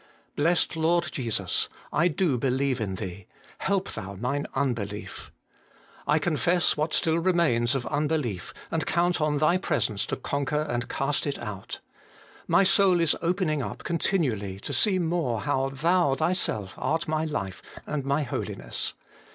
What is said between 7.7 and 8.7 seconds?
of unbelief,